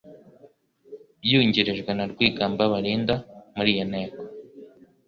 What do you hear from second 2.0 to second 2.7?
Rwigamba